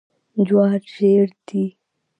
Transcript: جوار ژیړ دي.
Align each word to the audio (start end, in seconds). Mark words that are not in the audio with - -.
جوار 0.45 0.81
ژیړ 0.93 1.27
دي. 1.47 1.65